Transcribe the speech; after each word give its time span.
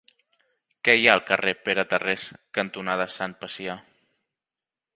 Què 0.87 0.93
hi 0.99 1.03
ha 1.09 1.11
al 1.17 1.21
carrer 1.31 1.53
Pere 1.67 1.85
Tarrés 1.91 2.25
cantonada 2.59 3.07
Sant 3.17 3.37
Pacià? 3.45 3.77